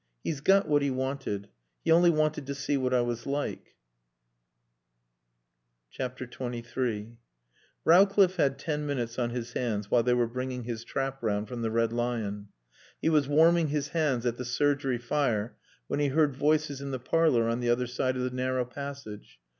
[0.23, 1.47] "He's got what he wanted.
[1.85, 3.75] He only wanted to see what I was like."
[5.95, 7.17] XXIII
[7.85, 11.61] Rowcliffe had ten minutes on his hands while they were bringing his trap round from
[11.61, 12.47] the Red Lion.
[12.99, 16.97] He was warming his hands at the surgery fire when he heard voices in the
[16.99, 19.37] parlor on the other side of the narrow passage.